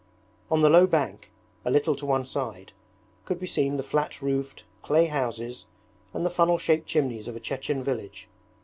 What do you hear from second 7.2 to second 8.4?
of a Chechen village.